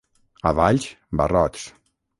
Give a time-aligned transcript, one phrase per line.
[0.51, 0.89] A Valls,
[1.21, 1.71] barrots.